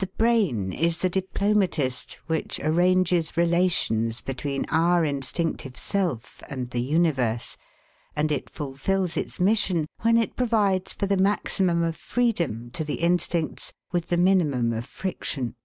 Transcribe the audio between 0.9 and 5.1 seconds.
the diplomatist which arranges relations between our